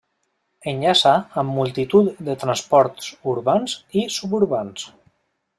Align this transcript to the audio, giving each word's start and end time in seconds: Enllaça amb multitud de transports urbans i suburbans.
Enllaça 0.71 1.11
amb 1.41 1.53
multitud 1.57 2.09
de 2.29 2.37
transports 2.45 3.13
urbans 3.37 3.79
i 4.03 4.07
suburbans. 4.19 4.89